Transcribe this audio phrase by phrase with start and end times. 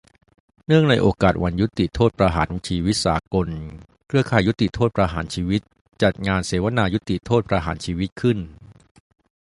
[0.65, 3.47] เนื่องในโอกาสวันยุติโทษประหารชีวิตสากล
[4.07, 5.61] เครือข่ายยุติโทษประหารชีวิต
[6.03, 8.37] จัดงานเสวนายุติโทษประหารชีวิตขึ้น